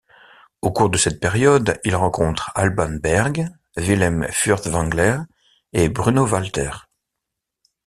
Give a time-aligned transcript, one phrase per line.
[0.63, 5.19] Au cours de cette période il rencontre Alban Berg, Wilhelm Furtwängler
[5.73, 6.71] et Bruno Walter.